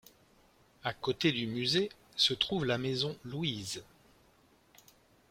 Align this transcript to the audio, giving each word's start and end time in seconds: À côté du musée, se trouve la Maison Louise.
À 0.83 0.95
côté 0.95 1.31
du 1.31 1.45
musée, 1.45 1.91
se 2.15 2.33
trouve 2.33 2.65
la 2.65 2.79
Maison 2.79 3.15
Louise. 3.23 3.83